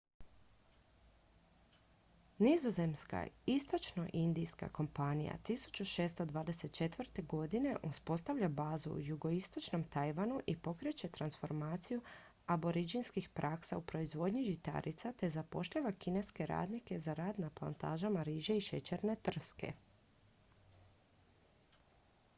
[2.45, 7.21] nizozemska istočnoindijska kompanija 1624.
[7.35, 12.01] godine uspostavlja bazu u jugoistočnom tajvanu i pokreće transformaciju
[12.45, 18.61] aboridžinskih praksa u proizvodnji žitarica te zapošljava kineske radnike za rad na plantažama riže i
[18.71, 19.73] šećerne trske